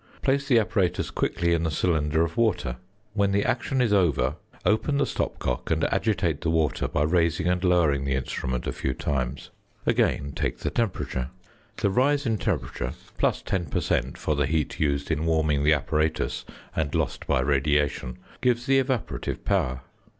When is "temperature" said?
10.71-11.29, 12.39-12.93